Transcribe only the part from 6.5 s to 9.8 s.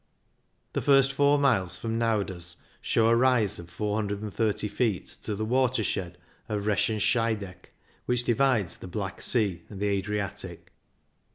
Reschen Scheideck, which divides the Black Sea and